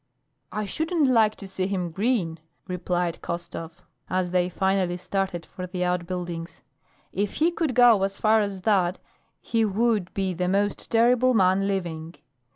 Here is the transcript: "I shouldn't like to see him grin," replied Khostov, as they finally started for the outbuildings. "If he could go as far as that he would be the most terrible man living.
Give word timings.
"I 0.51 0.65
shouldn't 0.65 1.05
like 1.07 1.35
to 1.35 1.47
see 1.47 1.67
him 1.67 1.91
grin," 1.91 2.39
replied 2.67 3.21
Khostov, 3.21 3.83
as 4.09 4.31
they 4.31 4.49
finally 4.49 4.97
started 4.97 5.45
for 5.45 5.67
the 5.67 5.85
outbuildings. 5.85 6.63
"If 7.11 7.35
he 7.35 7.51
could 7.51 7.75
go 7.75 8.01
as 8.01 8.17
far 8.17 8.39
as 8.41 8.61
that 8.61 8.97
he 9.41 9.63
would 9.63 10.11
be 10.15 10.33
the 10.33 10.47
most 10.47 10.89
terrible 10.89 11.35
man 11.35 11.67
living. 11.67 12.15